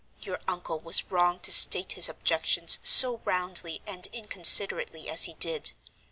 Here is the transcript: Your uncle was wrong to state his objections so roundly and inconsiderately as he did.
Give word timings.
Your 0.19 0.39
uncle 0.47 0.79
was 0.79 1.03
wrong 1.11 1.37
to 1.41 1.51
state 1.51 1.91
his 1.91 2.09
objections 2.09 2.79
so 2.81 3.21
roundly 3.23 3.83
and 3.85 4.07
inconsiderately 4.07 5.07
as 5.07 5.25
he 5.25 5.35
did. 5.35 5.73